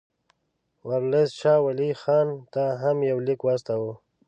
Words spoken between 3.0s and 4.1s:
یو لیک واستاوه.